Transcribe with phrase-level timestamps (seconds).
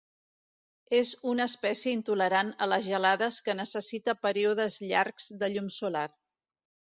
[0.99, 6.09] És una espècie intolerant a les gelades que necessita períodes llargs de llum solar.